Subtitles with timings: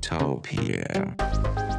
[0.00, 1.69] Techtopia.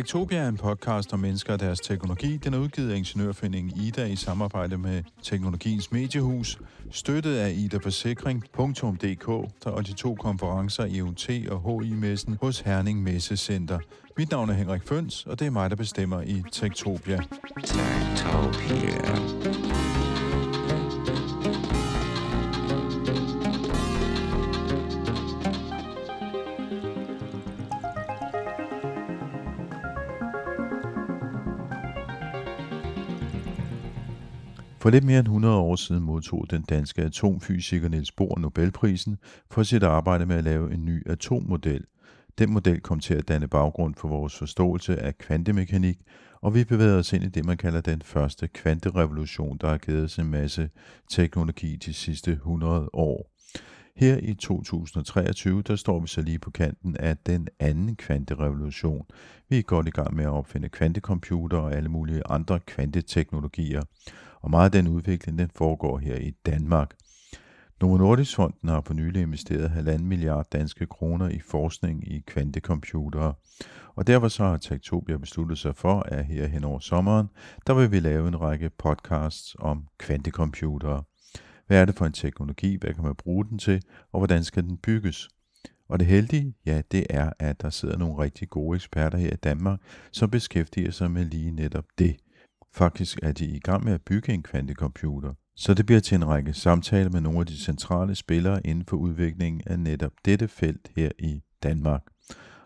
[0.00, 2.36] Tektopia er en podcast om mennesker og deres teknologi.
[2.36, 6.58] Den er udgivet af Ingeniørforeningen Ida i samarbejde med Teknologiens Mediehus,
[6.90, 9.28] støttet af idaforsikring.dk
[9.66, 13.78] og de to konferencer EUT og HI-messen hos Herning Messecenter.
[14.16, 17.20] Mit navn er Henrik Føns, og det er mig, der bestemmer i Tektopia.
[17.64, 19.10] Tektopia.
[34.80, 39.18] For lidt mere end 100 år siden modtog den danske atomfysiker Niels Bohr Nobelprisen
[39.50, 41.84] for sit arbejde med at lave en ny atommodel.
[42.38, 45.98] Den model kom til at danne baggrund for vores forståelse af kvantemekanik,
[46.40, 50.04] og vi bevæger os ind i det, man kalder den første kvanterevolution, der har givet
[50.04, 50.70] os en masse
[51.10, 53.30] teknologi de sidste 100 år.
[54.00, 59.06] Her i 2023, der står vi så lige på kanten af den anden kvanterevolution.
[59.48, 63.82] Vi er godt i gang med at opfinde kvantecomputere og alle mulige andre kvanteteknologier.
[64.40, 66.94] Og meget af den udvikling, den foregår her i Danmark.
[67.80, 73.34] Novo Nordisk Fonden har for nylig investeret 1,5 milliard danske kroner i forskning i kvantecomputere.
[73.94, 77.28] Og derfor så har Tektopia besluttet sig for, at her hen over sommeren,
[77.66, 81.02] der vil vi lave en række podcasts om kvantecomputere.
[81.70, 82.76] Hvad er det for en teknologi?
[82.76, 83.82] Hvad kan man bruge den til?
[84.12, 85.28] Og hvordan skal den bygges?
[85.88, 89.36] Og det heldige, ja, det er, at der sidder nogle rigtig gode eksperter her i
[89.36, 89.80] Danmark,
[90.12, 92.16] som beskæftiger sig med lige netop det.
[92.72, 96.28] Faktisk er de i gang med at bygge en kvantecomputer, så det bliver til en
[96.28, 100.90] række samtaler med nogle af de centrale spillere inden for udviklingen af netop dette felt
[100.96, 102.02] her i Danmark.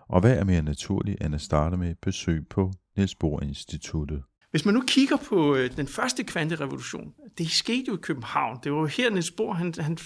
[0.09, 4.23] Og hvad er mere naturligt end at starte med et besøg på Niels Bohr Instituttet?
[4.55, 8.59] Hvis man nu kigger på øh, den første kvanterevolution, det skete jo i København.
[8.65, 9.99] Det var jo her, Niels Bohr, han, han,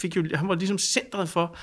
[0.00, 1.56] fik jo, han var ligesom centret for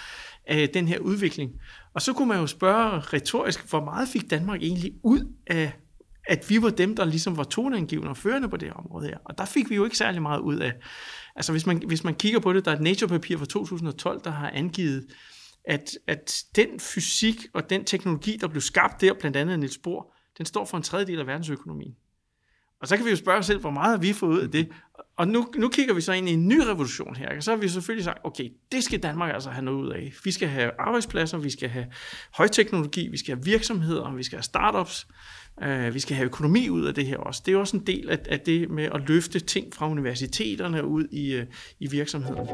[0.52, 1.52] øh, den her udvikling.
[1.94, 5.74] Og så kunne man jo spørge retorisk, hvor meget fik Danmark egentlig ud af,
[6.28, 9.18] at vi var dem, der ligesom var toneangivende og førende på det her område her.
[9.26, 10.74] Og der fik vi jo ikke særlig meget ud af.
[11.36, 14.32] Altså hvis man, hvis man kigger på det, der er et Nature-papir fra 2012, der
[14.32, 15.06] har angivet,
[15.66, 19.78] at, at den fysik og den teknologi, der blev skabt der, blandt andet af Niels
[19.78, 21.96] Bohr, den står for en tredjedel af verdensøkonomien.
[22.84, 24.52] Og så kan vi jo spørge os selv, hvor meget har vi fået ud af
[24.52, 24.68] det?
[25.18, 27.38] Og nu, nu kigger vi så ind i en ny revolution her.
[27.38, 30.14] Og så har vi selvfølgelig sagt, okay, det skal Danmark altså have noget ud af.
[30.24, 31.86] Vi skal have arbejdspladser, vi skal have
[32.34, 35.08] højteknologi, vi skal have virksomheder, vi skal have startups,
[35.64, 37.42] øh, vi skal have økonomi ud af det her også.
[37.46, 41.08] Det er også en del af, af det med at løfte ting fra universiteterne ud
[41.12, 41.46] i, øh,
[41.80, 42.50] i virksomhederne.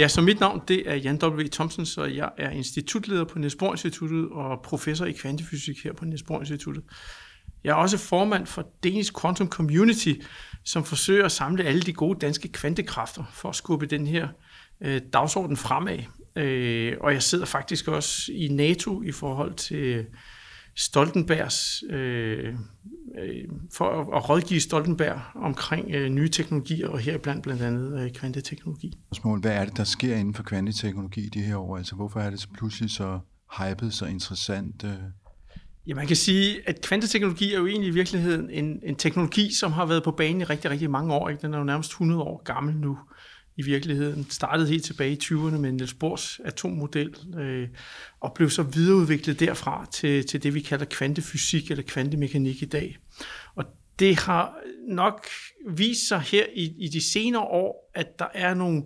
[0.00, 1.48] Ja, så mit navn det er Jan W.
[1.52, 6.04] Thomsen, så jeg er institutleder på Niels Bohr Instituttet og professor i kvantefysik her på
[6.04, 6.84] Niels Bohr Instituttet.
[7.64, 10.14] Jeg er også formand for Danish Quantum Community,
[10.64, 14.28] som forsøger at samle alle de gode danske kvantekræfter for at skubbe den her
[14.80, 15.98] øh, dagsorden fremad.
[16.36, 20.06] Øh, og jeg sidder faktisk også i NATO i forhold til
[20.80, 22.54] Stoltenbergs, øh,
[23.18, 28.10] øh, for at, at rådgive Stoltenberg omkring øh, nye teknologier, og heriblandt blandt andet øh,
[28.12, 28.98] kvanteteknologi.
[29.12, 31.76] Spørgsmål, hvad er det, der sker inden for kvanteteknologi i de her år?
[31.76, 33.18] Altså, hvorfor er det så pludselig så
[33.58, 34.84] hypet, så interessant?
[34.84, 34.90] Øh?
[35.86, 39.72] Ja, man kan sige, at kvanteteknologi er jo egentlig i virkeligheden en, en teknologi, som
[39.72, 41.28] har været på banen i rigtig, rigtig mange år.
[41.28, 41.42] Ikke?
[41.42, 42.98] Den er jo nærmest 100 år gammel nu
[43.56, 44.26] i virkeligheden.
[44.30, 47.68] Startede helt tilbage i 20'erne med Niels Bohrs atommodel, øh,
[48.20, 52.98] og blev så videreudviklet derfra til, til det, vi kalder kvantefysik eller kvantemekanik i dag.
[53.54, 53.64] Og
[53.98, 54.54] det har
[54.88, 55.26] nok
[55.68, 58.82] vist sig her i, i de senere år, at der er nogle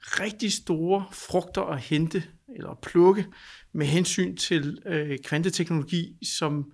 [0.00, 2.22] rigtig store frugter at hente
[2.56, 3.26] eller at plukke
[3.74, 6.72] med hensyn til øh, kvanteteknologi, som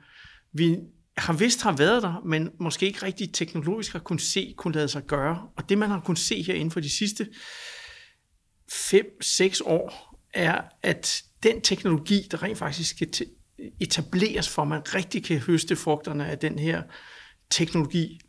[0.52, 0.78] vi
[1.16, 4.88] har vist har været der, men måske ikke rigtig teknologisk har kunnet se, kunne lade
[4.88, 5.48] sig gøre.
[5.56, 7.28] Og det, man har kunnet se her inden for de sidste
[8.72, 13.08] 5-6 år, er, at den teknologi, der rent faktisk skal
[13.80, 16.82] etableres, for at man rigtig kan høste frugterne af den her
[17.50, 18.20] teknologi,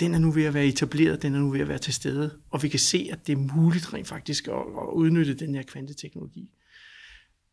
[0.00, 2.38] den er nu ved at være etableret, den er nu ved at være til stede,
[2.50, 5.62] og vi kan se, at det er muligt rent faktisk at, at udnytte den her
[5.62, 6.50] kvanteteknologi.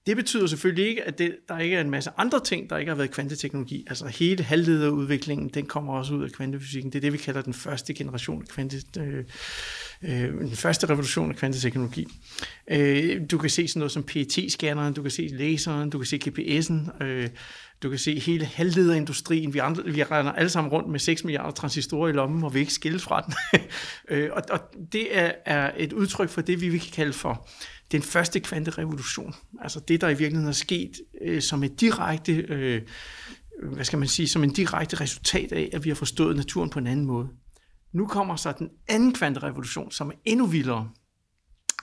[0.08, 2.90] Det betyder selvfølgelig ikke, at det, der ikke er en masse andre ting, der ikke
[2.90, 3.86] har været kvanteteknologi.
[3.88, 6.92] Altså hele halvlederudviklingen, den kommer også ud af kvantefysikken.
[6.92, 9.24] Det er det, vi kalder den første generation af kvante, øh,
[10.04, 12.08] øh, den første revolution af kvanteteknologi.
[12.72, 16.20] Øh, du kan se sådan noget som PET-scanneren, du kan se laseren, du kan se
[16.26, 17.30] GPS'en, øh,
[17.84, 19.54] Du kan se hele halvlederindustrien.
[19.54, 22.60] Vi, andre, vi render alle sammen rundt med 6 milliarder transistorer i lommen, og vi
[22.60, 23.34] ikke skille fra den.
[24.10, 24.60] Øh, og, og
[24.92, 27.50] det er, er et udtryk for det, vi vil kalde for
[27.92, 29.36] den første kvanterevolution.
[29.62, 30.92] Altså det, der i virkeligheden er sket
[31.22, 32.82] øh, som et direkte, øh,
[33.64, 36.80] hvad skal man sige, som en direkte resultat af, at vi har forstået naturen på
[36.80, 37.30] en anden måde.
[37.98, 40.90] Nu kommer så den anden kvanterevolution, som er endnu vildere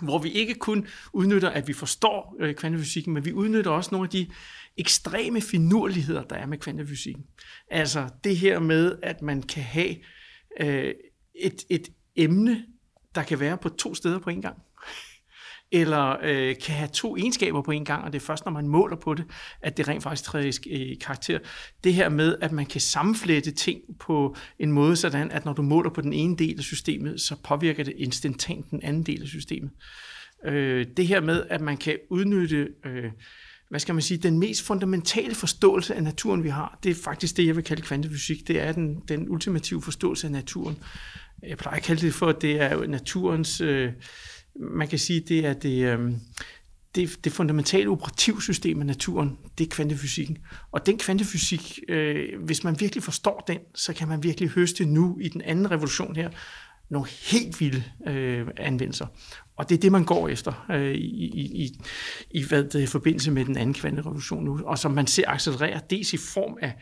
[0.02, 4.06] hvor vi ikke kun udnytter, at vi forstår øh, kvantefysikken, men vi udnytter også nogle
[4.06, 4.30] af de
[4.76, 7.24] ekstreme finurligheder, der er med kvantefysikken.
[7.70, 9.96] Altså det her med, at man kan have
[10.60, 10.94] øh,
[11.34, 12.64] et, et emne,
[13.14, 14.56] der kan være på to steder på en gang
[15.74, 18.68] eller øh, kan have to egenskaber på en gang, og det er først, når man
[18.68, 19.24] måler på det,
[19.62, 21.38] at det rent faktisk træder i karakter.
[21.84, 25.62] Det her med, at man kan sammenflette ting på en måde, sådan at når du
[25.62, 29.28] måler på den ene del af systemet, så påvirker det instantant den anden del af
[29.28, 29.70] systemet.
[30.46, 32.68] Øh, det her med, at man kan udnytte...
[32.84, 33.10] Øh,
[33.70, 37.36] hvad skal man sige, den mest fundamentale forståelse af naturen, vi har, det er faktisk
[37.36, 38.48] det, jeg vil kalde kvantefysik.
[38.48, 40.78] Det er den, den ultimative forståelse af naturen.
[41.42, 43.92] Jeg plejer at kalde det for, at det er naturens øh,
[44.60, 46.12] man kan sige, det er det, øh,
[46.94, 50.38] det, det fundamentale operativsystem af naturen, det er kvantefysikken.
[50.72, 55.18] Og den kvantefysik, øh, hvis man virkelig forstår den, så kan man virkelig høste nu
[55.20, 56.30] i den anden revolution her,
[56.90, 59.06] nogle helt vilde øh, anvendelser.
[59.56, 61.80] Og det er det, man går efter øh, i, i, i,
[62.30, 65.80] i hvad det, i forbindelse med den anden kvanterevolution nu, og som man ser accelerere
[65.90, 66.74] dels i form af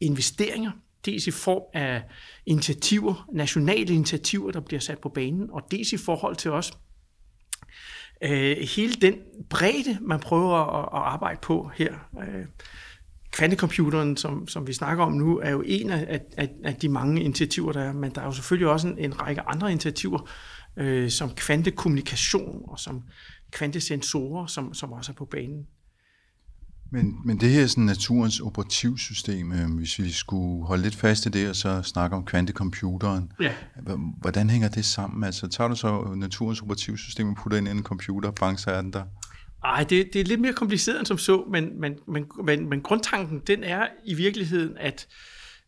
[0.00, 0.70] investeringer,
[1.04, 2.02] dels i form af
[2.46, 6.72] initiativer, nationale initiativer, der bliver sat på banen, og dels i forhold til os
[8.20, 9.14] øh, hele den
[9.50, 11.94] bredde, man prøver at, at arbejde på her.
[12.20, 12.44] Øh,
[13.30, 17.22] kvantecomputeren, som, som vi snakker om nu, er jo en af, af, af de mange
[17.22, 20.30] initiativer, der er, men der er jo selvfølgelig også en, en række andre initiativer,
[20.76, 23.02] øh, som kvantekommunikation og som
[23.50, 25.66] kvantesensorer, som, som også er på banen.
[26.92, 31.26] Men, men det her er sådan naturens operativsystem, øh, hvis vi skulle holde lidt fast
[31.26, 33.32] i det, og så snakke om kvantecomputeren.
[33.40, 33.52] Ja.
[34.20, 35.24] Hvordan hænger det sammen?
[35.24, 38.80] Altså, tager du så naturens operativsystem og putter ind i en computer, bang, så er
[38.80, 39.04] den der?
[39.64, 42.80] Ej, det, det er lidt mere kompliceret end som så, men, men, men, men, men
[42.80, 45.06] grundtanken, den er i virkeligheden, at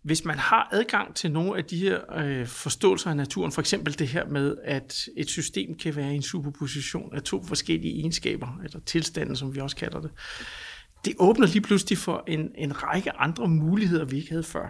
[0.02, 3.98] hvis man har adgang til nogle af de her øh, forståelser af naturen, for eksempel
[3.98, 8.80] det her med, at et system kan være en superposition af to forskellige egenskaber, eller
[8.86, 10.10] tilstande, som vi også kalder det,
[11.04, 14.66] det åbner lige pludselig for en, en række andre muligheder, vi ikke havde før.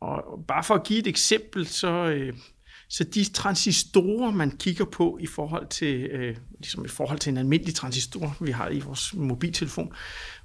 [0.00, 2.32] Og bare for at give et eksempel, så, øh,
[2.88, 7.36] så de transistorer, man kigger på i forhold til, øh, ligesom i forhold til en
[7.36, 9.92] almindelig transistor, vi har i vores mobiltelefon,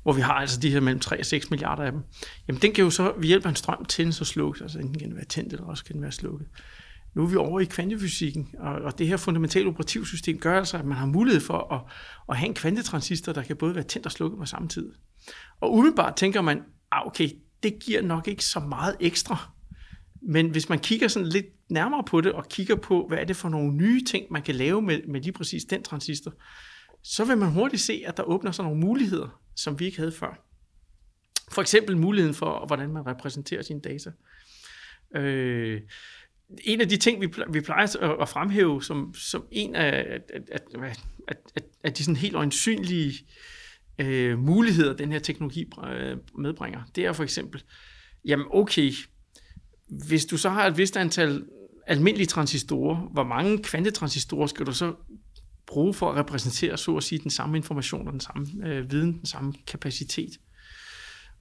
[0.04, 2.02] hvor vi har altså de her mellem 3 og 6 milliarder af dem,
[2.48, 5.00] jamen den kan jo så ved hjælp af en strøm tændes og slukkes, altså enten
[5.00, 6.48] kan den være tændt, eller også kan den være slukket.
[7.14, 10.86] Nu er vi over i kvantefysikken, og, og det her fundamentale operativsystem gør altså, at
[10.86, 11.82] man har mulighed for at,
[12.30, 14.92] at have en kvantetransistor, der kan både være tændt og slukket på samme tid.
[15.62, 17.30] Og umiddelbart tænker man, ah, okay,
[17.64, 19.52] det giver nok ikke så meget ekstra.
[20.22, 23.36] Men hvis man kigger sådan lidt nærmere på det, og kigger på, hvad er det
[23.36, 26.34] for nogle nye ting, man kan lave med, med lige præcis den transistor,
[27.04, 30.12] så vil man hurtigt se, at der åbner sig nogle muligheder, som vi ikke havde
[30.12, 30.46] før.
[31.52, 34.12] For eksempel muligheden for, hvordan man repræsenterer sine data.
[35.16, 35.82] Øh,
[36.64, 40.32] en af de ting, vi, vi plejer at, at fremhæve som, som en af, at,
[40.52, 40.62] at,
[41.28, 43.14] at, at, at de sådan helt øjensynlige
[44.00, 47.64] øh, muligheder, den her teknologi øh, medbringer, det er for eksempel,
[48.26, 48.92] jamen okay,
[50.08, 51.44] hvis du så har et vist antal
[51.88, 54.94] almindelige transistorer, hvor mange kvantetransistorer skal du så
[55.68, 59.14] bruge for at repræsentere, så at sige, den samme information og den samme øh, viden,
[59.14, 60.32] den samme kapacitet?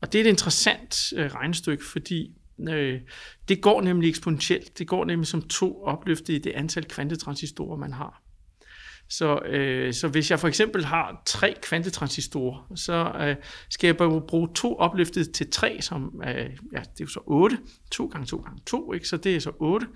[0.00, 2.32] Og det er et interessant øh, regnestykke, fordi
[2.68, 3.00] Øh,
[3.48, 4.78] det går nemlig eksponentielt.
[4.78, 8.22] Det går nemlig som to opløftet i det antal kvantetransistorer, man har.
[9.08, 13.36] Så, øh, så hvis jeg for eksempel har tre kvantetransistorer, så øh,
[13.70, 17.20] skal jeg bare bruge to opløftet til tre, som øh, ja, det er jo så
[17.26, 17.58] 8.
[17.90, 19.08] 2 gange 2 gange 2, ikke?
[19.08, 19.86] så det er så 8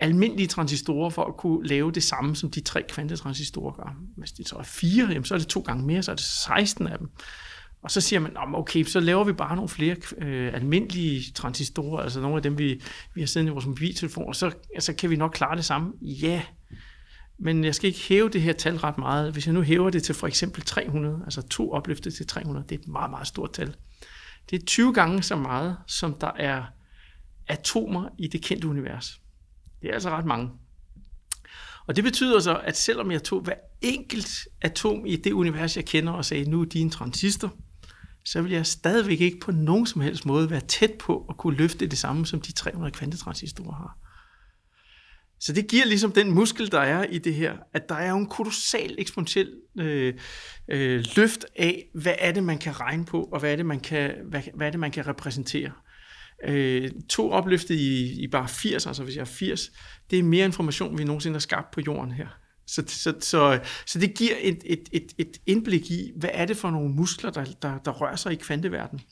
[0.00, 3.96] almindelige transistorer for at kunne lave det samme, som de tre kvantetransistorer gør.
[4.16, 6.24] Hvis det så er fire, jamen, så er det to gange mere, så er det
[6.24, 7.08] 16 af dem.
[7.84, 12.20] Og så siger man, okay, så laver vi bare nogle flere øh, almindelige transistorer, altså
[12.20, 12.82] nogle af dem, vi,
[13.14, 15.92] vi har siddende i vores mobiltelefon, og så altså, kan vi nok klare det samme.
[16.00, 16.42] Ja,
[17.38, 19.32] men jeg skal ikke hæve det her tal ret meget.
[19.32, 22.74] Hvis jeg nu hæver det til for eksempel 300, altså to opløftet til 300, det
[22.74, 23.74] er et meget, meget stort tal.
[24.50, 26.62] Det er 20 gange så meget, som der er
[27.48, 29.20] atomer i det kendte univers.
[29.82, 30.50] Det er altså ret mange.
[31.86, 35.84] Og det betyder så, at selvom jeg tog hver enkelt atom i det univers, jeg
[35.84, 37.54] kender, og sagde, nu er de en transistor,
[38.24, 41.56] så vil jeg stadigvæk ikke på nogen som helst måde være tæt på at kunne
[41.56, 43.98] løfte det samme, som de 300 kvantetransistorer har.
[45.40, 48.16] Så det giver ligesom den muskel, der er i det her, at der er jo
[48.16, 50.14] en kolossal eksponentiel øh,
[50.68, 53.80] øh, løft af, hvad er det, man kan regne på, og hvad er det, man
[53.80, 55.72] kan, hvad, hvad er det, man kan repræsentere.
[56.44, 59.70] Øh, to opløftet i, i bare 80, altså hvis jeg er 80,
[60.10, 62.28] det er mere information, vi nogensinde har skabt på jorden her.
[62.66, 66.56] Så, så, så, så det giver et, et, et, et indblik i, hvad er det
[66.56, 69.04] for nogle muskler, der, der, der rører sig i kvanteverdenen.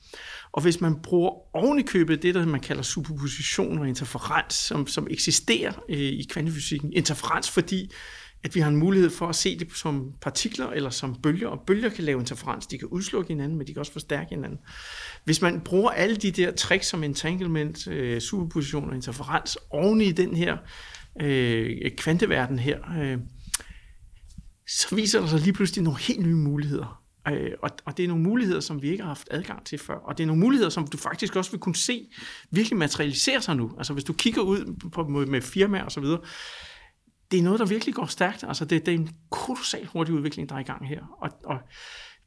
[0.53, 5.73] Og hvis man bruger ovenikøbet det, der man kalder superposition og interferens, som, som eksisterer
[5.89, 7.91] øh, i kvantefysikken, interferens fordi,
[8.45, 11.61] at vi har en mulighed for at se det som partikler eller som bølger, og
[11.67, 14.59] bølger kan lave interferens, de kan udslukke hinanden, men de kan også forstærke hinanden.
[15.25, 20.13] Hvis man bruger alle de der tricks som entanglement, øh, superposition og interferens oven i
[20.13, 20.57] den her
[21.21, 23.19] øh, kvanteverden her, øh,
[24.69, 27.03] så viser der sig lige pludselig nogle helt nye muligheder.
[27.29, 29.95] Øh, og, og det er nogle muligheder, som vi ikke har haft adgang til før.
[29.95, 32.09] Og det er nogle muligheder, som du faktisk også vil kunne se
[32.51, 33.73] virkelig materialisere sig nu.
[33.79, 36.05] Altså hvis du kigger ud på, med firmaer osv.,
[37.31, 38.45] det er noget, der virkelig går stærkt.
[38.45, 41.01] Altså det, det er en kolossal hurtig udvikling, der er i gang her.
[41.23, 41.59] Og, og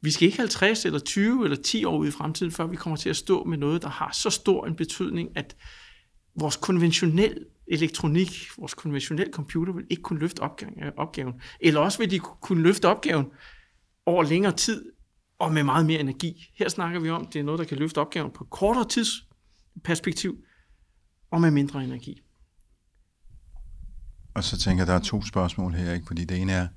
[0.00, 2.96] vi skal ikke 50 eller 20 eller 10 år ud i fremtiden, før vi kommer
[2.96, 5.56] til at stå med noget, der har så stor en betydning, at
[6.40, 10.40] vores konventionelle elektronik, vores konventionelle computer vil ikke kunne løfte
[10.96, 11.34] opgaven.
[11.60, 13.26] Eller også vil de kunne løfte opgaven
[14.06, 14.92] over længere tid
[15.38, 16.50] og med meget mere energi.
[16.54, 20.36] Her snakker vi om, at det er noget, der kan løfte opgaven på kortere tidsperspektiv
[21.30, 22.22] og med mindre energi.
[24.34, 26.06] Og så tænker jeg, der er to spørgsmål her, ikke?
[26.06, 26.68] fordi det ene er,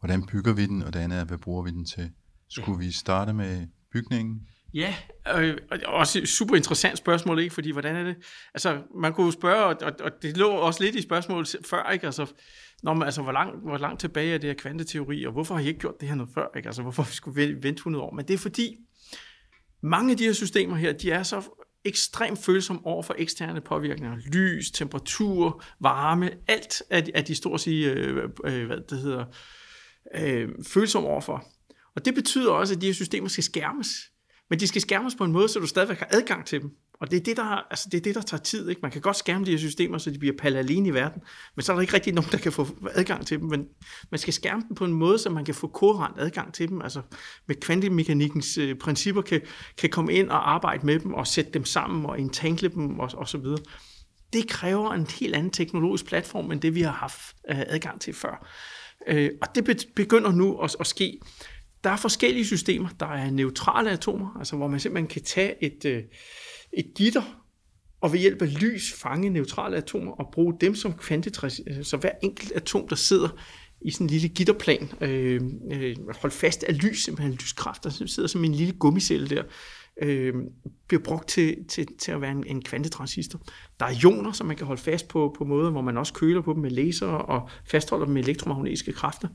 [0.00, 2.10] hvordan bygger vi den, og det andet er, hvad bruger vi den til?
[2.48, 4.46] Skulle vi starte med bygningen?
[4.76, 4.94] Ja,
[5.36, 5.56] øh,
[5.86, 7.54] også et super interessant spørgsmål, ikke?
[7.54, 8.16] Fordi hvordan er det?
[8.54, 12.06] Altså, man kunne spørge, og, og det lå også lidt i spørgsmålet før, ikke?
[12.06, 12.26] Altså,
[12.82, 15.62] når man, altså hvor, langt, hvor langt tilbage er det her kvanteteori, og hvorfor har
[15.62, 16.46] I ikke gjort det her noget før?
[16.56, 16.68] Ikke?
[16.68, 18.14] Altså, hvorfor skulle vi vente 100 år?
[18.14, 18.76] Men det er fordi,
[19.82, 21.42] mange af de her systemer her, de er så
[21.84, 24.16] ekstremt følsomme over for eksterne påvirkninger.
[24.32, 29.24] Lys, temperatur, varme, alt er de, er de stort set, øh, øh, hvad det hedder,
[30.14, 31.44] øh, følsomme overfor.
[31.96, 33.88] Og det betyder også, at de her systemer skal skærmes.
[34.50, 36.70] Men de skal skærmes på en måde, så du stadigvæk har adgang til dem.
[37.00, 38.68] Og det er det, der, altså det, er det, der tager tid.
[38.68, 38.80] Ikke?
[38.82, 41.22] Man kan godt skærme de her systemer, så de bliver pallet alene i verden,
[41.56, 43.48] men så er der ikke rigtig nogen, der kan få adgang til dem.
[43.48, 43.66] Men
[44.10, 46.82] man skal skærme dem på en måde, så man kan få koherent adgang til dem.
[46.82, 47.02] Altså
[47.46, 49.40] med kvantemekanikkens øh, principper kan,
[49.78, 53.10] kan komme ind og arbejde med dem, og sætte dem sammen, og entangle dem, og,
[53.14, 53.58] og så videre.
[54.32, 58.14] Det kræver en helt anden teknologisk platform, end det vi har haft øh, adgang til
[58.14, 58.48] før.
[59.08, 61.20] Øh, og det begynder nu at, at ske.
[61.86, 62.88] Der er forskellige systemer.
[63.00, 66.02] Der er neutrale atomer, altså hvor man simpelthen kan tage et, øh,
[66.72, 67.22] et gitter
[68.00, 71.60] og ved hjælp af lys fange neutrale atomer og bruge dem som kvantetræs.
[71.66, 73.28] Øh, så hver enkelt atom, der sidder
[73.80, 75.40] i sådan en lille gitterplan, øh,
[75.72, 79.42] øh, holdt fast af lys, simpelthen lyskraft, der sidder som en lille gummicelle der,
[80.02, 80.34] øh,
[80.88, 83.40] bliver brugt til, til, til at være en, en kvantetransistor.
[83.80, 86.40] Der er ioner, som man kan holde fast på, på måder, hvor man også køler
[86.40, 89.28] på dem med laser og fastholder dem med elektromagnetiske kræfter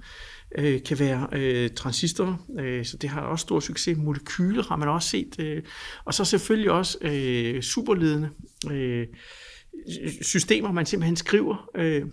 [0.57, 3.97] øh, kan være øh, transistorer, øh, så det har også stor succes.
[3.97, 5.63] Molekyler har man også set, øh,
[6.05, 8.29] og så selvfølgelig også øh, superledende
[8.71, 9.07] øh,
[10.21, 11.69] systemer, man simpelthen skriver.
[11.75, 12.05] Øh,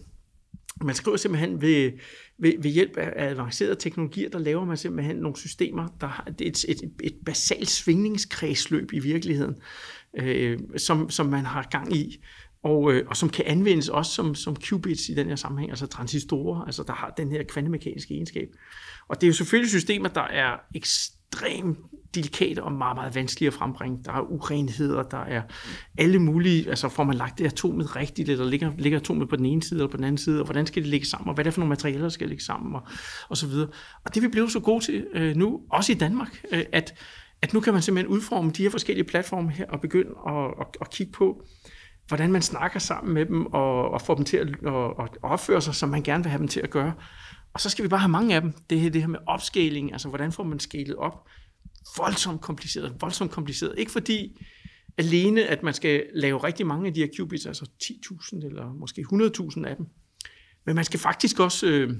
[0.84, 1.92] man skriver simpelthen ved,
[2.38, 6.64] ved, ved hjælp af avancerede teknologier, der laver man simpelthen nogle systemer, der har et,
[6.68, 9.56] et, et, basalt svingningskredsløb i virkeligheden,
[10.18, 12.20] øh, som, som man har gang i
[12.62, 15.86] og, øh, og som kan anvendes også som, som qubits i den her sammenhæng, altså
[15.86, 18.48] transistorer, altså der har den her kvantemekaniske egenskab.
[19.08, 21.17] Og det er jo selvfølgelig systemer, der er ekstremt
[22.14, 23.98] delikate og meget, meget vanskelige at frembringe.
[24.04, 25.42] Der er urenheder, der er
[25.98, 29.46] alle mulige, altså får man lagt det atomet rigtigt, eller ligger, ligger atomet på den
[29.46, 31.42] ene side eller på den anden side, og hvordan skal det ligge sammen, og hvad
[31.42, 32.82] er det for nogle materialer, der skal ligge sammen, og,
[33.28, 33.68] og så videre.
[34.04, 36.94] Og det vi blevet så gode til øh, nu, også i Danmark, øh, at,
[37.42, 40.66] at nu kan man simpelthen udforme de her forskellige platforme her, og begynde at, at,
[40.80, 41.42] at kigge på,
[42.08, 45.60] hvordan man snakker sammen med dem, og, og får dem til at og, og opføre
[45.60, 46.92] sig, som man gerne vil have dem til at gøre.
[47.58, 48.52] Og så skal vi bare have mange af dem.
[48.70, 51.28] Det her, det her med opscaling, altså hvordan får man skalet op?
[51.96, 53.74] Voldsomt kompliceret, voldsomt kompliceret.
[53.78, 54.46] Ikke fordi
[54.98, 59.06] alene, at man skal lave rigtig mange af de her qubits, altså 10.000 eller måske
[59.12, 59.86] 100.000 af dem.
[60.66, 61.66] Men man skal faktisk også...
[61.66, 61.94] Øh,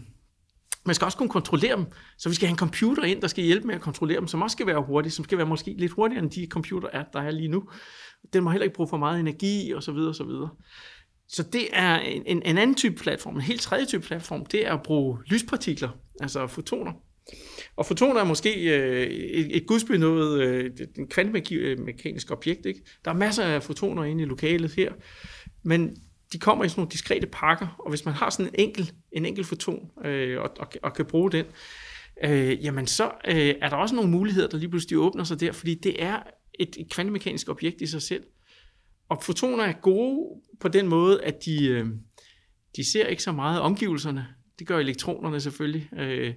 [0.87, 1.87] man skal også kunne kontrollere dem,
[2.19, 4.43] så vi skal have en computer ind, der skal hjælpe med at kontrollere dem, som
[4.43, 7.21] også skal være hurtig, som skal være måske lidt hurtigere end de computer, er, der
[7.21, 7.69] er lige nu.
[8.33, 10.49] Den må heller ikke bruge for meget energi, og så videre, og
[11.29, 13.35] så det er en, en anden type platform.
[13.35, 15.89] En helt tredje type platform, det er at bruge lyspartikler,
[16.21, 16.93] altså fotoner.
[17.77, 22.67] Og fotoner er måske øh, et, et gudsbenået øh, en kvantemekanisk øh, objekt.
[22.67, 22.81] Ikke?
[23.05, 24.93] Der er masser af fotoner inde i lokalet her,
[25.63, 25.97] men
[26.33, 29.27] de kommer i sådan nogle diskrete pakker, og hvis man har sådan en enkel, en
[29.27, 31.45] enkel foton øh, og, og, og kan bruge den,
[32.25, 35.53] øh, jamen så øh, er der også nogle muligheder, der lige pludselig åbner sig der,
[35.53, 36.23] fordi det er
[36.55, 38.25] et, et kvantemekanisk objekt i sig selv.
[39.09, 41.87] Og fotoner er gode på den måde, at de, øh,
[42.77, 44.27] de ser ikke så meget omgivelserne.
[44.59, 45.91] Det gør elektronerne selvfølgelig.
[45.99, 46.35] Øh,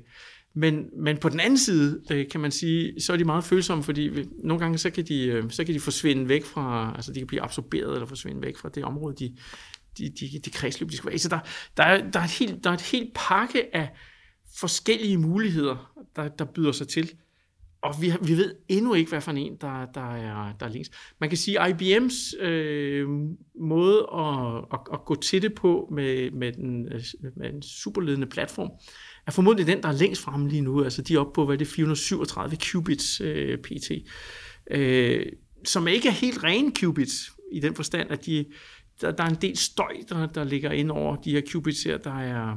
[0.54, 3.84] men, men på den anden side, øh, kan man sige, så er de meget følsomme,
[3.84, 4.10] fordi
[4.44, 7.28] nogle gange så kan, de, øh, så kan de forsvinde væk fra, altså de kan
[7.28, 9.38] blive absorberet eller forsvinde væk fra det område, de,
[9.98, 11.18] de, de, de kredsløb, de skal være i.
[11.18, 11.40] Så der,
[11.78, 13.90] der, er, der, er et helt, der er et helt pakke af
[14.60, 17.12] forskellige muligheder, der, der byder sig til.
[17.82, 20.94] Og vi, vi ved endnu ikke, hvad for en, der, der, er, der er længst.
[21.20, 23.10] Man kan sige, at IBM's øh,
[23.60, 27.04] måde at, at, at gå til det på med, med, den, øh,
[27.36, 28.70] med en superledende platform,
[29.28, 30.84] er formodentlig den, der er længst fremme lige nu.
[30.84, 33.92] Altså de er oppe på, hvad det 437 qubits øh, pt.
[34.72, 35.26] Øh,
[35.66, 38.46] som ikke er helt rene qubits, i den forstand, at de,
[39.02, 41.98] der, der er en del støj, der, der ligger ind over de her qubits her.
[41.98, 42.56] Der er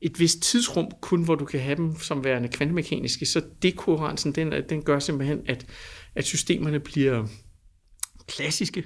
[0.00, 4.52] et vist tidsrum kun, hvor du kan have dem som værende kvantemekaniske, så dekoherensen, den,
[4.68, 5.66] den gør simpelthen, at,
[6.14, 7.26] at systemerne bliver
[8.28, 8.84] klassiske.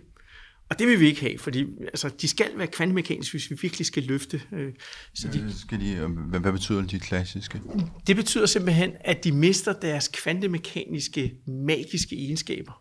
[0.71, 3.87] Og det vil vi ikke have, fordi altså, de skal være kvantemekaniske, hvis vi virkelig
[3.87, 4.43] skal løfte.
[4.53, 4.73] Øh,
[5.15, 7.61] så de, skal de, hvad, hvad betyder de klassiske?
[8.07, 12.80] Det betyder simpelthen, at de mister deres kvantemekaniske, magiske egenskaber.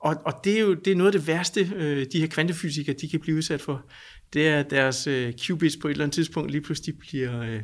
[0.00, 2.96] Og, og det er jo det er noget af det værste, øh, de her kvantefysikere
[3.00, 3.86] de kan blive udsat for.
[4.32, 7.60] Det er, at deres øh, qubits på et eller andet tidspunkt lige pludselig bliver, øh,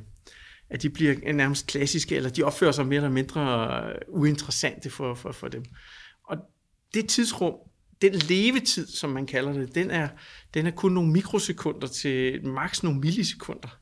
[0.71, 5.15] at de bliver nærmest klassiske, eller de opfører sig mere eller mindre øh, uinteressante for,
[5.15, 5.65] for, for dem.
[6.29, 6.37] Og
[6.95, 7.55] det tidsrum,
[8.03, 10.09] den levetid, som man kalder det, den er,
[10.55, 13.79] den er kun nogle mikrosekunder til maks nogle millisekunder.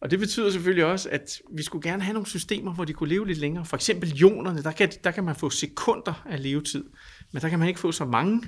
[0.00, 3.08] Og det betyder selvfølgelig også, at vi skulle gerne have nogle systemer, hvor de kunne
[3.08, 3.64] leve lidt længere.
[3.64, 6.84] For eksempel ionerne, der kan, der kan man få sekunder af levetid,
[7.32, 8.42] men der kan man ikke få så mange.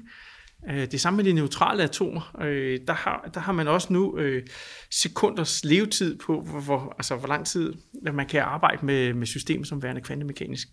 [0.70, 2.36] Øh, det samme med de neutrale atomer.
[2.40, 4.46] Øh, der har, der har man også nu øh,
[4.90, 7.72] sekunders levetid på, hvor, hvor, altså hvor lang tid
[8.12, 10.68] man kan arbejde med, med systemer som værende kvantemekanisk.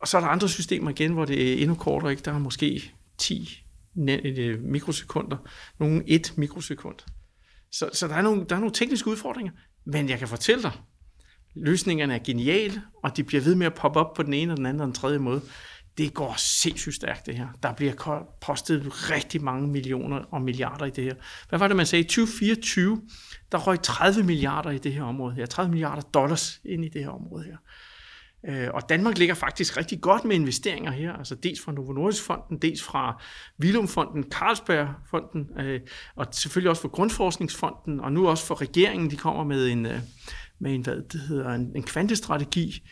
[0.00, 2.10] Og så er der andre systemer igen, hvor det er endnu kortere.
[2.10, 2.22] Ikke?
[2.22, 3.64] Der er måske 10
[4.08, 5.36] øh, mikrosekunder.
[5.78, 6.96] Nogle 1 mikrosekund.
[7.72, 9.52] Så, så der, er nogle, der er nogle tekniske udfordringer.
[9.86, 10.72] Men jeg kan fortælle dig,
[11.54, 14.56] løsningerne er geniale, og de bliver ved med at poppe op på den ene, og
[14.56, 15.42] den anden og den tredje måde.
[15.98, 17.48] Det går sindssygt stærkt, det her.
[17.62, 21.14] Der bliver postet rigtig mange millioner og milliarder i det her.
[21.48, 22.04] Hvad var det, man sagde?
[22.04, 23.02] I 2024,
[23.52, 25.46] der røg 30 milliarder i det her område her.
[25.46, 27.56] 30 milliarder dollars ind i det her område her.
[28.48, 32.22] Øh, og Danmark ligger faktisk rigtig godt med investeringer her, altså dels fra Novo Nordisk
[32.22, 33.22] Fonden, dels fra
[33.58, 35.80] Vilum Fonden, Carlsberg Fonden, øh,
[36.16, 39.98] og selvfølgelig også fra Grundforskningsfonden, og nu også for regeringen, de kommer med en, øh,
[40.58, 42.82] med en, hvad det hedder, en, en kvantestrategi.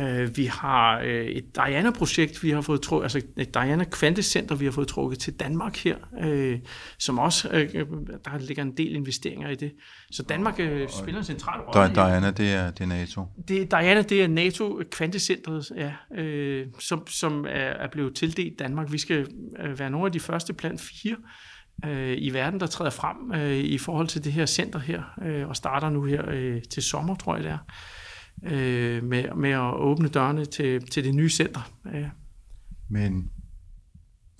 [0.00, 4.64] Uh, vi har uh, et Diana-projekt, vi har fået trukket, altså et Diana Kvantecenter, vi
[4.64, 5.96] har fået trukket til Danmark her,
[6.26, 6.58] uh,
[6.98, 7.88] som også, uh,
[8.24, 9.72] der ligger en del investeringer i det.
[10.10, 11.94] Så Danmark uh, spiller en central rolle.
[11.94, 13.24] Diana, det er, det er NATO?
[13.48, 15.92] Det, Diana, det er NATO Kvantecentret, ja,
[16.78, 18.92] som, som er, er blevet tildelt Danmark.
[18.92, 19.26] Vi skal
[19.76, 21.16] være nogle af de første blandt fire,
[21.84, 25.48] øh, i verden, der træder frem øh, i forhold til det her center her, øh,
[25.48, 27.58] og starter nu her øh, til sommer, tror jeg det er,
[28.42, 31.72] øh, med, med at åbne dørene til, til det nye center.
[31.94, 32.08] Øh.
[32.88, 33.30] Men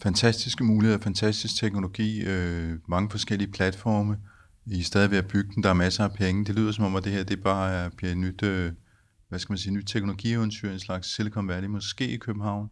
[0.03, 4.19] fantastiske muligheder, fantastisk teknologi, øh, mange forskellige platforme.
[4.67, 6.45] I er stadig ved at bygge den, der er masser af penge.
[6.45, 8.73] Det lyder som om, at det her det bare er, bliver et nyt, øh,
[9.29, 12.69] hvad skal man sige, nyt teknologieventyr, en slags Silicon Valley, måske i København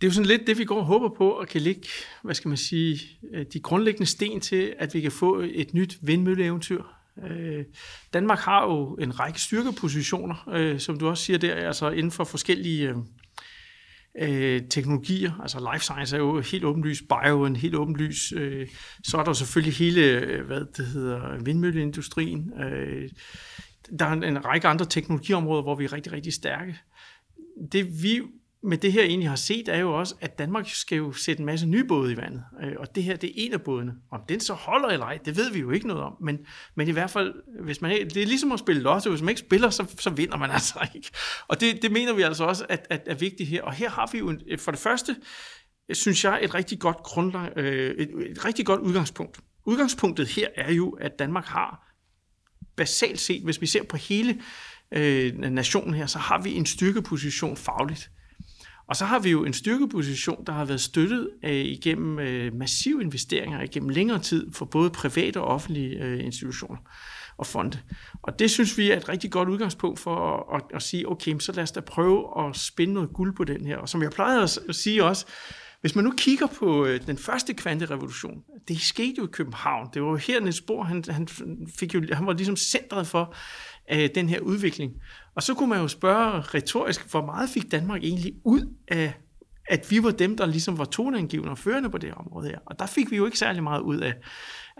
[0.00, 1.88] det er jo sådan lidt det, vi går og håber på, at kan ligge,
[2.22, 3.00] hvad skal man sige,
[3.34, 6.82] øh, de grundlæggende sten til, at vi kan få et nyt vindmølleeventyr.
[7.30, 7.64] Øh,
[8.14, 12.24] Danmark har jo en række styrkepositioner, øh, som du også siger der, altså inden for
[12.24, 12.96] forskellige øh,
[14.18, 15.40] øh, teknologier.
[15.42, 18.32] Altså life science er jo helt åbenlyst, bio en helt åbenlyst.
[18.32, 18.68] Øh,
[19.04, 22.52] så er der selvfølgelig hele, hvad det hedder, vindmølleindustrien.
[23.98, 26.78] der er en række andre teknologiområder, hvor vi er rigtig, rigtig stærke.
[27.72, 28.20] Det vi
[28.62, 31.46] men det her egentlig har set, er jo også, at Danmark skal jo sætte en
[31.46, 32.44] masse nye både i vandet.
[32.62, 33.94] Øh, og det her, det er en af bådene.
[34.10, 36.16] Om den så holder eller ej, det ved vi jo ikke noget om.
[36.20, 36.38] Men,
[36.74, 39.10] men i hvert fald, hvis man, det er ligesom at spille lotto.
[39.10, 41.10] Hvis man ikke spiller, så, så vinder man altså ikke.
[41.48, 43.62] Og det, det mener vi altså også, at, at er vigtigt her.
[43.62, 45.16] Og her har vi jo en, øh, for det første,
[45.88, 49.40] øh, synes jeg, et rigtig godt grundlag, et, et rigtig godt udgangspunkt.
[49.64, 51.90] Udgangspunktet her er jo, at Danmark har
[52.76, 54.40] basalt set, hvis vi ser på hele
[54.92, 58.10] øh, nationen her, så har vi en styrkeposition fagligt.
[58.90, 63.02] Og så har vi jo en styrkeposition, der har været støttet øh, igennem øh, massive
[63.02, 66.76] investeringer igennem længere tid for både private og offentlige øh, institutioner
[67.38, 67.78] og fonde.
[68.22, 71.38] Og det synes vi er et rigtig godt udgangspunkt for at, at, at sige, okay,
[71.38, 73.76] så lad os da prøve at spinde noget guld på den her.
[73.76, 75.26] Og som jeg plejede at sige også,
[75.80, 79.88] hvis man nu kigger på øh, den første kvanterevolution, det skete jo i København.
[79.94, 81.28] Det var jo her, Niels Bohr, han, han,
[81.78, 83.34] fik jo, han var ligesom centret for
[83.88, 84.92] af den her udvikling.
[85.34, 89.14] Og så kunne man jo spørge retorisk, hvor meget fik Danmark egentlig ud af,
[89.68, 92.58] at vi var dem, der ligesom var toneangivende og førende på det her område her.
[92.66, 94.14] Og der fik vi jo ikke særlig meget ud af,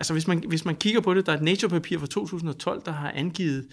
[0.00, 2.92] Altså hvis man, hvis man kigger på det, der er et Nature-papir fra 2012, der
[2.92, 3.68] har angivet,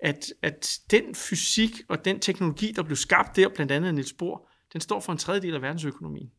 [0.00, 4.12] at, at den fysik og den teknologi, der blev skabt der, blandt andet af Niels
[4.12, 6.30] Bohr, den står for en tredjedel af verdensøkonomien.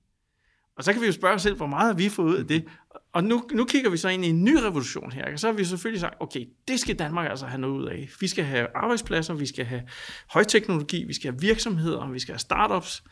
[0.78, 2.48] Og så kan vi jo spørge os selv, hvor meget har vi fået ud af
[2.48, 2.66] det?
[3.14, 5.34] Og nu, nu kigger vi så ind i en ny revolution her.
[5.34, 8.10] Og så har vi selvfølgelig sagt, okay, det skal Danmark altså have noget ud af.
[8.20, 9.82] Vi skal have arbejdspladser, vi skal have
[10.30, 13.04] højteknologi, vi skal have virksomheder, vi skal have startups,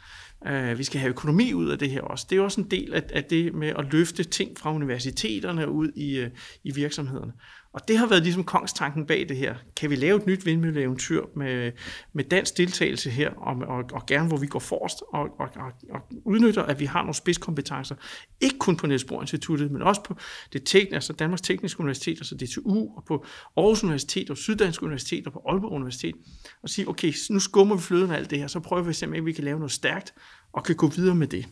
[0.48, 2.28] øh, vi skal have økonomi ud af det her også.
[2.30, 5.92] Det er også en del af, af det med at løfte ting fra universiteterne ud
[5.96, 6.30] i, øh,
[6.64, 7.34] i virksomhederne.
[7.74, 9.56] Og det har været ligesom kongstanken bag det her.
[9.78, 11.72] Kan vi lave et nyt vindmølleeventyr med,
[12.14, 15.72] med dansk deltagelse her, og, og, og gerne hvor vi går forrest og, og, og,
[15.90, 17.96] og udnytter, at vi har nogle spidskompetencer,
[18.42, 20.16] ikke kun på Niels Bohr Instituttet, men også på
[20.54, 23.26] det tekniske, altså Danmarks Tekniske Universitet, altså DTU, og på
[23.58, 26.16] Aarhus Universitet, og Syddansk Universitet, og på Aalborg Universitet,
[26.64, 29.24] og sige, okay, nu skummer vi fløden af alt det her, så prøver vi simpelthen,
[29.24, 30.14] at vi kan lave noget stærkt,
[30.54, 31.46] og kan gå videre med det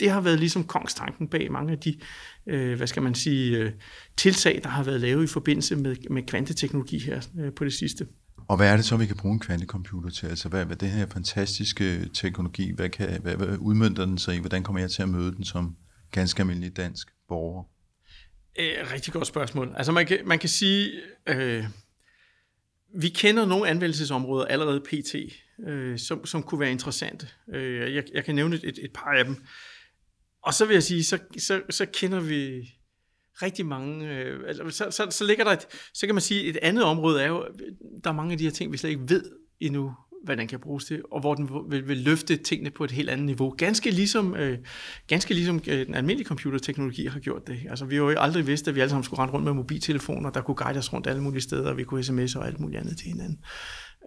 [0.00, 1.98] det har været ligesom kongstanken bag mange af de,
[2.46, 3.72] øh, hvad skal man sige, øh,
[4.16, 8.06] tiltag, der har været lavet i forbindelse med, med kvanteteknologi her øh, på det sidste.
[8.48, 10.26] Og hvad er det så, vi kan bruge en kvantecomputer til?
[10.26, 14.38] Altså, hvad, hvad den her fantastiske teknologi, hvad, kan, hvad, hvad udmyndter den sig i?
[14.38, 15.76] Hvordan kommer jeg til at møde den som
[16.10, 17.64] ganske almindelig dansk borger?
[18.58, 19.72] Øh, rigtig godt spørgsmål.
[19.76, 20.90] Altså, man kan, man kan sige,
[21.26, 21.64] øh,
[22.94, 25.14] vi kender nogle anvendelsesområder allerede pt.,
[25.68, 27.28] øh, som, som kunne være interessante.
[27.54, 29.36] Øh, jeg, jeg kan nævne et, et par af dem.
[30.42, 32.68] Og så vil jeg sige, så, så, så kender vi
[33.42, 36.58] rigtig mange, øh, altså, så, så, så ligger der et, så kan man sige, et
[36.62, 37.46] andet område er jo,
[38.04, 39.22] der er mange af de her ting, vi slet ikke ved
[39.60, 39.92] endnu,
[40.24, 43.10] hvad den kan bruges til, og hvor den vil, vil løfte tingene på et helt
[43.10, 43.54] andet niveau.
[43.58, 44.58] Ganske ligesom, øh,
[45.06, 47.60] ganske ligesom øh, den almindelige computerteknologi har gjort det.
[47.70, 50.30] Altså, vi har jo aldrig vidst, at vi alle sammen skulle rende rundt med mobiltelefoner,
[50.30, 52.80] der kunne guide os rundt alle mulige steder, og vi kunne sms'e og alt muligt
[52.80, 53.38] andet til hinanden.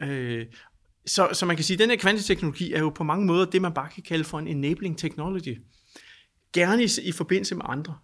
[0.03, 0.45] Øh,
[1.05, 3.61] så, så man kan sige, at den her kvanteteknologi er jo på mange måder det,
[3.61, 5.57] man bare kan kalde for en enabling technology
[6.53, 7.97] gerne i, i forbindelse med andre.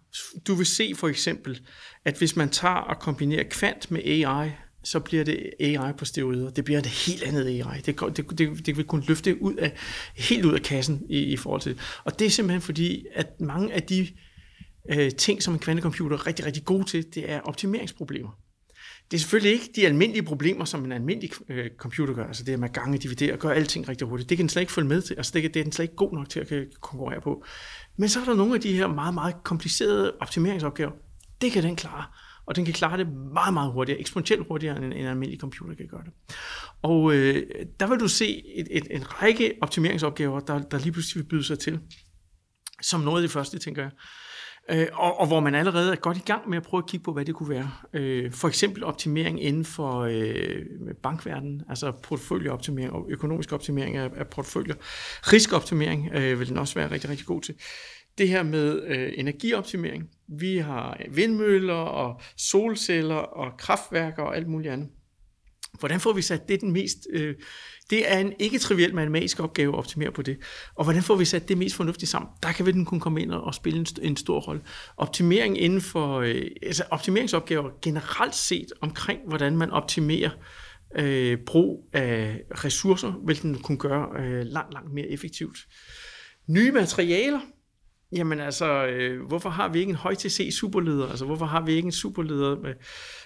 [0.46, 1.60] Du vil se for eksempel,
[2.04, 4.50] at hvis man tager og kombinerer kvant med AI,
[4.82, 6.50] så bliver det AI på steroider.
[6.50, 7.80] Det bliver et helt andet AI.
[7.80, 9.72] Det, det, det, det vil kunne løfte ud af,
[10.16, 11.80] helt ud af kassen i, i forhold til det.
[12.04, 14.08] Og det er simpelthen fordi, at mange af de
[14.90, 18.38] øh, ting, som en kvantecomputer er rigtig, rigtig god til, det er optimeringsproblemer.
[19.10, 22.58] Det er selvfølgelig ikke de almindelige problemer, som en almindelig øh, computer gør, altså det
[22.58, 24.28] med gange, dividere og gøre alting rigtig hurtigt.
[24.28, 25.96] Det kan den slet ikke følge med til, altså det, det er den slet ikke
[25.96, 26.46] god nok til at
[26.80, 27.44] konkurrere på.
[27.96, 30.92] Men så er der nogle af de her meget, meget komplicerede optimeringsopgaver.
[31.40, 32.04] Det kan den klare.
[32.46, 35.74] Og den kan klare det meget, meget hurtigere, eksponentielt hurtigere, end en, en almindelig computer
[35.74, 36.12] kan gøre det.
[36.82, 37.46] Og øh,
[37.80, 41.44] der vil du se et, et, en række optimeringsopgaver, der, der lige pludselig vil byde
[41.44, 41.80] sig til.
[42.82, 43.90] Som noget af det første, tænker jeg.
[44.70, 47.04] Øh, og, og hvor man allerede er godt i gang med at prøve at kigge
[47.04, 47.70] på, hvad det kunne være.
[47.92, 50.64] Øh, for eksempel optimering inden for øh,
[51.02, 54.74] bankverdenen, altså porteføljeoptimering og økonomisk optimering af, af porteføljer.
[55.32, 57.54] Riskoptimering øh, vil den også være rigtig, rigtig god til.
[58.18, 60.10] Det her med øh, energioptimering.
[60.28, 64.88] Vi har vindmøller og solceller og kraftværker og alt muligt andet.
[65.78, 66.98] Hvordan får vi sat det den mest...
[67.12, 67.34] Øh,
[67.90, 70.38] det er en ikke triviel matematisk opgave at optimere på det.
[70.74, 72.30] Og hvordan får vi sat det mest fornuftigt sammen?
[72.42, 74.62] Der kan vi den kunne komme ind og spille en, en stor rolle.
[74.96, 76.20] Optimering inden for...
[76.20, 80.30] Øh, altså optimeringsopgaver generelt set omkring, hvordan man optimerer
[80.96, 85.58] øh, brug af ressourcer, vil den kunne gøre øh, langt, langt mere effektivt.
[86.46, 87.40] Nye materialer,
[88.12, 91.08] Jamen altså, øh, hvorfor har vi ikke en høj-TC superleder?
[91.08, 92.74] Altså, hvorfor har vi ikke en superleder med,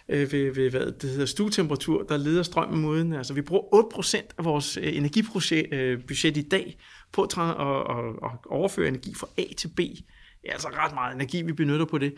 [0.09, 3.13] øh, ved, ved, hvad det hedder, stuetemperatur, der leder strømmen moden?
[3.13, 3.63] Altså, vi bruger
[3.97, 6.79] 8% af vores øh, energibudget øh, i dag
[7.13, 9.79] på at, at, at, at overføre energi fra A til B.
[9.79, 12.15] Det er altså ret meget energi, vi benytter på det.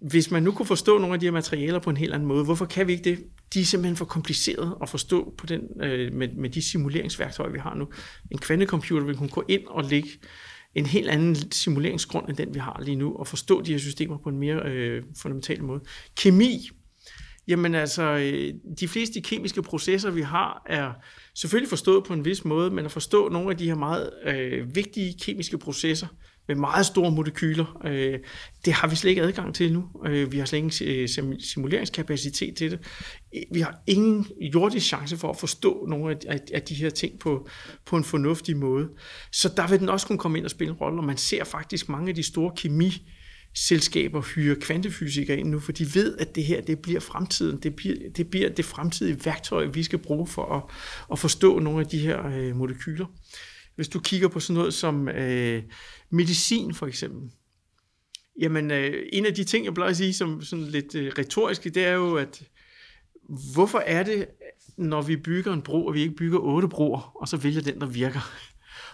[0.00, 2.44] Hvis man nu kunne forstå nogle af de her materialer på en helt anden måde,
[2.44, 3.24] hvorfor kan vi ikke det?
[3.54, 7.58] De er simpelthen for komplicerede at forstå på den, øh, med, med de simuleringsværktøjer, vi
[7.58, 7.88] har nu.
[8.30, 10.08] En kvantecomputer vil kunne gå ind og lægge
[10.76, 14.18] en helt anden simuleringsgrund end den, vi har lige nu, og forstå de her systemer
[14.18, 15.80] på en mere øh, fundamental måde.
[16.16, 16.68] Kemi,
[17.48, 20.92] jamen altså, øh, de fleste kemiske processer, vi har, er
[21.34, 24.74] selvfølgelig forstået på en vis måde, men at forstå nogle af de her meget øh,
[24.74, 26.06] vigtige kemiske processer,
[26.48, 27.80] med meget store molekyler.
[27.84, 28.18] Øh,
[28.64, 29.88] det har vi slet ikke adgang til nu.
[30.06, 31.08] Øh, vi har slet ikke øh,
[31.40, 32.78] simuleringskapacitet til det.
[33.36, 36.16] Øh, vi har ingen jordisk chance for at forstå nogle
[36.52, 37.48] af de her ting på,
[37.86, 38.88] på en fornuftig måde.
[39.32, 41.44] Så der vil den også kunne komme ind og spille en rolle, og man ser
[41.44, 43.02] faktisk mange af de store kemi
[43.56, 47.58] selskaber hyre kvantefysikere ind nu, for de ved, at det her det bliver fremtiden.
[47.62, 50.62] Det bliver det, bliver det fremtidige værktøj, vi skal bruge for at,
[51.12, 53.06] at forstå nogle af de her øh, molekyler.
[53.76, 55.62] Hvis du kigger på sådan noget som øh,
[56.10, 57.30] medicin for eksempel,
[58.40, 61.70] jamen øh, en af de ting, jeg plejer at sige som sådan lidt øh, retoriske,
[61.70, 62.42] det er jo, at
[63.54, 64.26] hvorfor er det,
[64.76, 67.80] når vi bygger en bro, og vi ikke bygger otte broer, og så vælger den,
[67.80, 68.32] der virker?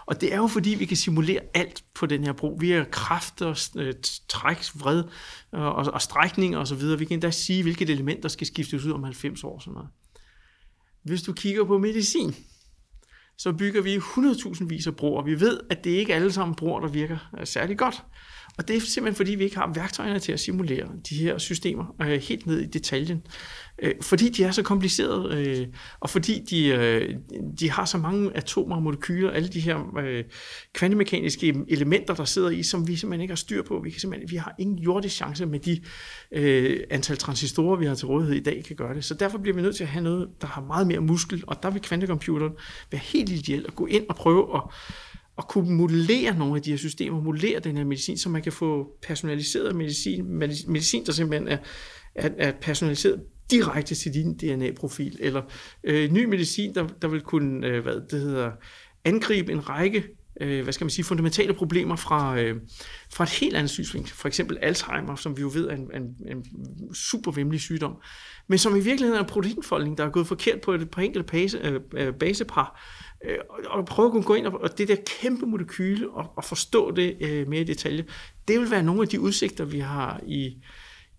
[0.05, 2.57] Og det er jo fordi, vi kan simulere alt på den her bro.
[2.59, 3.93] Vi har kræfter, øh,
[4.29, 5.03] træk, vred
[5.51, 6.99] og, og, og strækninger osv.
[6.99, 9.59] Vi kan endda sige, hvilket element, der skal skiftes ud om 90 år.
[9.59, 9.89] Sådan noget.
[11.03, 12.35] Hvis du kigger på medicin,
[13.37, 15.23] så bygger vi 100.000 vis af broer.
[15.23, 18.03] Vi ved, at det ikke alle sammen broer, der virker øh, særlig godt.
[18.57, 21.95] Og det er simpelthen fordi, vi ikke har værktøjerne til at simulere de her systemer
[22.01, 23.21] øh, helt ned i detaljen.
[23.81, 25.67] Øh, fordi de er så komplicerede, øh,
[25.99, 27.15] og fordi de, øh,
[27.59, 30.23] de har så mange atomer og molekyler, alle de her øh,
[30.73, 33.81] kvantemekaniske elementer, der sidder i, som vi simpelthen ikke har styr på.
[33.83, 35.81] Vi, kan simpelthen, vi har ingen jordisk chance med de
[36.31, 39.05] øh, antal transistorer, vi har til rådighed i dag, kan gøre det.
[39.05, 41.63] Så derfor bliver vi nødt til at have noget, der har meget mere muskel, og
[41.63, 42.53] der vil kvantecomputeren
[42.91, 44.61] være helt ideelt at gå ind og prøve at
[45.37, 48.51] at kunne modellere nogle af de her systemer, modellere den her medicin, så man kan
[48.51, 50.25] få personaliseret medicin,
[50.67, 51.57] medicin der simpelthen er,
[52.15, 55.41] er, er personaliseret direkte til din DNA-profil, eller
[55.83, 58.51] øh, ny medicin, der, der vil kunne øh, hvad det hedder,
[59.05, 60.03] angribe en række
[60.41, 62.61] øh, hvad skal man sige, fundamentale problemer fra, øh,
[63.09, 64.13] fra et helt andet synsvinkel.
[64.13, 66.45] For eksempel Alzheimer, som vi jo ved er en, en, en
[66.95, 67.95] super vemmelig sygdom,
[68.47, 71.31] men som i virkeligheden er en proteinfoldning, der er gået forkert på et par enkelte
[71.31, 72.81] base, øh, øh, basepar,
[73.25, 76.43] øh, og prøve at kunne gå ind og, og det der kæmpe molekyle og, og
[76.43, 78.05] forstå det øh, mere i detalje,
[78.47, 80.57] det vil være nogle af de udsigter, vi har i,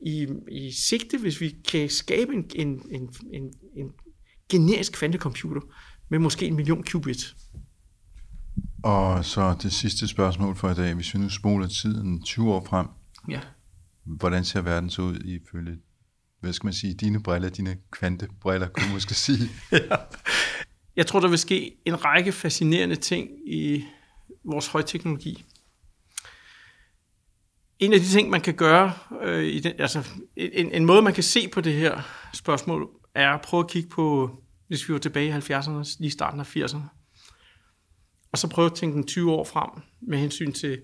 [0.01, 3.91] i, i sigte, hvis vi kan skabe en, en, en, en, en
[4.49, 5.61] generisk kvantecomputer
[6.09, 7.37] med måske en million qubits.
[8.85, 10.95] Og så det sidste spørgsmål for i dag.
[10.95, 12.87] Hvis vi nu spoler tiden 20 år frem,
[13.29, 13.41] ja.
[14.05, 15.77] hvordan ser verden så ud ifølge,
[16.41, 19.49] hvad skal man sige, dine briller, dine kvantebriller, kunne man måske sige?
[19.73, 19.97] ja.
[20.97, 23.85] Jeg tror, der vil ske en række fascinerende ting i
[24.45, 25.45] vores højteknologi.
[27.79, 28.93] En af de ting, man kan gøre,
[29.23, 32.01] øh, i den, altså en, en måde, man kan se på det her
[32.35, 34.31] spørgsmål, er at prøve at kigge på,
[34.69, 37.04] hvis vi var tilbage i 70'erne, lige starten af 80'erne,
[38.35, 39.71] og så prøve at tænke den 20 år frem
[40.01, 40.81] med hensyn til,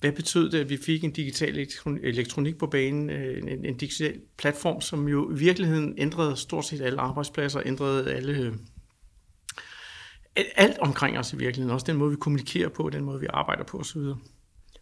[0.00, 1.66] hvad betød det, at vi fik en digital
[2.02, 6.80] elektronik på banen, øh, en, en digital platform, som jo i virkeligheden ændrede stort set
[6.80, 8.52] alle arbejdspladser, ændrede alle øh,
[10.56, 13.64] alt omkring os i virkeligheden, også den måde, vi kommunikerer på, den måde, vi arbejder
[13.64, 13.98] på osv.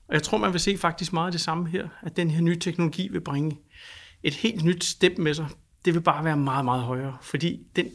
[0.09, 2.41] Og jeg tror, man vil se faktisk meget af det samme her, at den her
[2.41, 3.59] nye teknologi vil bringe
[4.23, 5.49] et helt nyt step med sig.
[5.85, 7.87] Det vil bare være meget, meget højere, fordi den,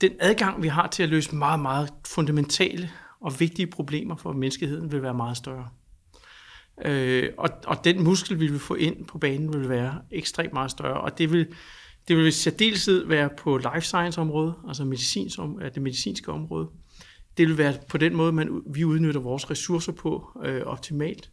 [0.00, 4.92] den adgang, vi har til at løse meget, meget fundamentale og vigtige problemer for menneskeheden,
[4.92, 5.68] vil være meget større.
[6.84, 10.70] Øh, og, og den muskel, vi vil få ind på banen, vil være ekstremt meget
[10.70, 11.46] større, og det vil
[12.08, 15.40] det vil i særdeleshed være på life science området, altså medicins,
[15.74, 16.68] det medicinske område.
[17.36, 21.30] Det vil være på den måde, man, vi udnytter vores ressourcer på øh, optimalt.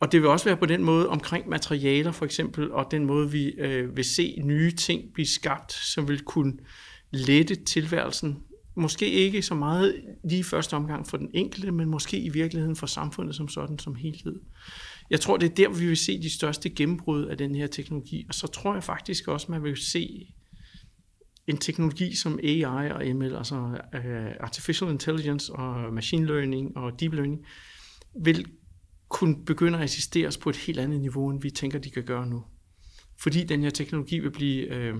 [0.00, 3.30] Og det vil også være på den måde omkring materialer for eksempel, og den måde,
[3.30, 6.52] vi øh, vil se nye ting blive skabt, som vil kunne
[7.12, 8.38] lette tilværelsen.
[8.74, 12.86] Måske ikke så meget lige første omgang for den enkelte, men måske i virkeligheden for
[12.86, 14.40] samfundet som sådan som helhed.
[15.10, 18.24] Jeg tror, det er der, vi vil se de største gennembrud af den her teknologi.
[18.28, 20.34] Og så tror jeg faktisk også, man vil se
[21.46, 27.12] en teknologi som AI og ML, altså uh, Artificial Intelligence og Machine Learning og Deep
[27.12, 27.46] Learning,
[28.22, 28.46] vil
[29.08, 32.26] kunne begynde at assisteres på et helt andet niveau, end vi tænker, de kan gøre
[32.26, 32.44] nu.
[33.20, 34.94] Fordi den her teknologi vil blive, øh,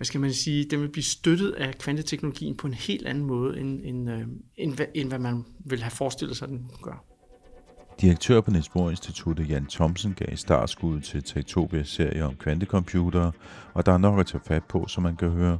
[0.00, 3.60] hvad skal man sige, den vil blive støttet af kvanteteknologien på en helt anden måde,
[3.60, 4.20] end, end, øh,
[4.56, 7.04] end, end hvad man vil have forestillet sig, den gør.
[8.00, 13.32] Direktør på Niels Bohr Instituttet Jan Thomsen gav startskud til Tektopias serie om kvantecomputere,
[13.74, 15.58] og der er nok at tage fat på, som man kan høre.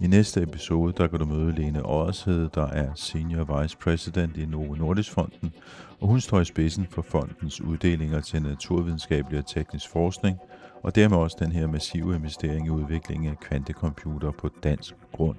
[0.00, 4.46] I næste episode, der kan du møde Lene Årshed, der er Senior Vice President i
[4.46, 5.52] Novo Nordisk Fonden,
[6.00, 10.38] og hun står i spidsen for fondens uddelinger til naturvidenskabelig og teknisk forskning,
[10.82, 15.36] og dermed også den her massive investering i udvikling af kvantecomputer på dansk grund.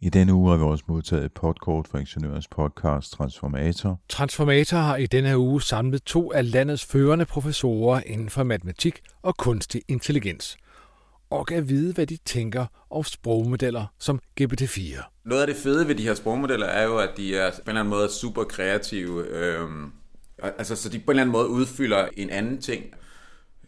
[0.00, 4.00] I denne uge har vi også modtaget et podkort fra Ingeniørens podcast Transformator.
[4.08, 9.36] Transformator har i denne uge samlet to af landets førende professorer inden for matematik og
[9.36, 10.56] kunstig intelligens
[11.30, 15.22] og kan vide, hvad de tænker om sprogmodeller som GPT-4.
[15.24, 17.68] Noget af det fede ved de her sprogmodeller er jo, at de er på en
[17.68, 19.26] eller anden måde super kreative.
[19.26, 19.92] Øhm,
[20.42, 22.84] altså, så de på en eller anden måde udfylder en anden ting.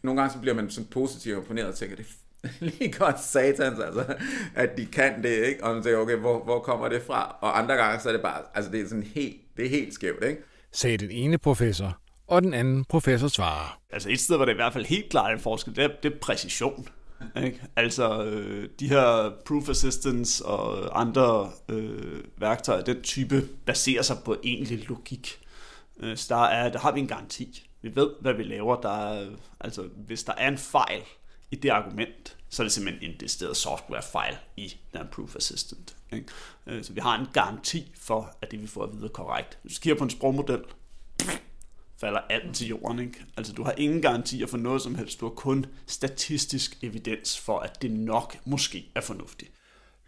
[0.02, 2.06] Nogle gange så bliver man sådan positivt imponeret og tænker, det
[2.60, 4.16] lige godt satans, altså,
[4.54, 5.64] at de kan det, ikke?
[5.64, 7.36] Og man tænker, okay, hvor, hvor kommer det fra?
[7.40, 9.94] Og andre gange, så er det bare, altså det er sådan helt, det er helt
[9.94, 10.42] skævt, ikke?
[10.72, 13.78] Sagde den ene professor, og den anden professor svarer.
[13.90, 16.12] Altså et sted, hvor det i hvert fald helt klart en forskel, det er, det
[16.12, 16.88] er præcision.
[17.44, 17.62] Ikke?
[17.76, 24.36] Altså øh, de her proof assistance og andre øh, værktøjer, den type baserer sig på
[24.44, 25.40] egentlig logik.
[26.00, 27.68] Øh, så der, er, der har vi en garanti.
[27.82, 28.80] Vi ved, hvad vi laver.
[28.80, 29.30] Der er,
[29.60, 31.02] altså, hvis der er en fejl,
[31.54, 35.96] i det argument, så er det simpelthen en decideret softwarefejl i den Proof Assistant.
[36.12, 36.26] Ikke?
[36.66, 39.58] Øh, så vi har en garanti for, at det vi får at vide er korrekt.
[39.62, 40.64] Hvis du kigger på en sprogmodel,
[41.96, 42.98] falder alt til jorden.
[42.98, 43.24] Ikke?
[43.36, 45.20] Altså du har ingen garantier for noget som helst.
[45.20, 49.50] Du har kun statistisk evidens for, at det nok måske er fornuftigt.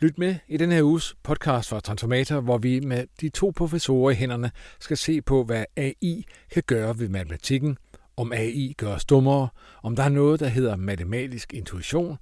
[0.01, 4.11] Lyt med i den her uges podcast fra Transformator, hvor vi med de to professorer
[4.11, 7.79] i hænderne skal se på, hvad AI kan gøre ved matematikken,
[8.17, 9.49] om AI gør os dummere,
[9.83, 12.17] om der er noget, der hedder matematisk intuition,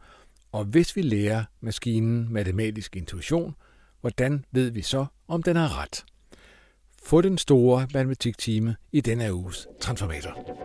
[0.52, 3.54] og hvis vi lærer maskinen matematisk intuition,
[4.00, 6.04] hvordan ved vi så, om den har ret?
[7.04, 10.64] Få den store matematiktime i denne uges Transformator.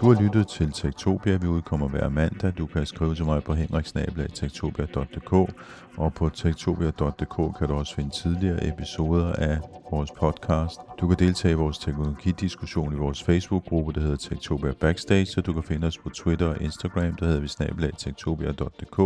[0.00, 1.36] Du har lyttet til Tektopia.
[1.36, 2.52] Vi udkommer hver mandag.
[2.58, 5.32] Du kan skrive til mig på henriksnabelag.tektopia.dk
[5.96, 9.58] og på tektopia.dk kan du også finde tidligere episoder af
[9.90, 10.80] vores podcast.
[11.00, 15.52] Du kan deltage i vores teknologidiskussion i vores Facebook-gruppe, der hedder Tektopia Backstage, og du
[15.52, 18.98] kan finde os på Twitter og Instagram, der hedder vi snabelag.tektopia.dk,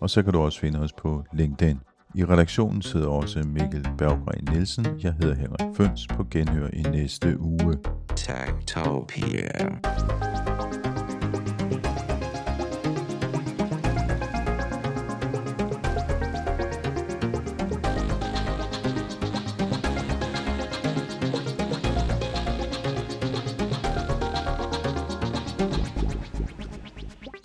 [0.00, 1.89] og så kan du også finde os på LinkedIn.
[2.14, 4.86] I redaktionen sidder også Mikkel Berggren Nielsen.
[5.02, 7.78] Jeg hedder Henrik Føns på genhør i næste uge.
[8.16, 9.78] Techtopia.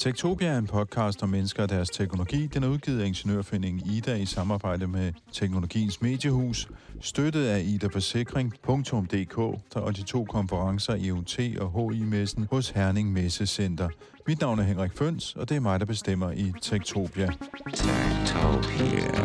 [0.06, 2.48] Tektopia er en podcast om mennesker og deres teknologi.
[2.48, 6.70] Den er udgivet af Ingeniørforeningen Ida i samarbejde med Teknologiens Mediehus,
[7.02, 9.38] støttet af idaforsikring.dk
[9.76, 13.89] og de to konferencer EUT og HI-messen hos Herning Messecenter.
[14.28, 17.30] Mit navn er Henrik Føns, og det er mig, der bestemmer i Tektopia.
[17.74, 19.15] Tektopia.